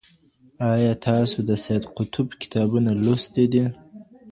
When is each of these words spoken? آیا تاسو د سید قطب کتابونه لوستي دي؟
آیا 0.73 0.93
تاسو 1.07 1.37
د 1.49 1.51
سید 1.63 1.83
قطب 1.95 2.27
کتابونه 2.41 2.91
لوستي 3.03 3.45
دي؟ 3.53 3.65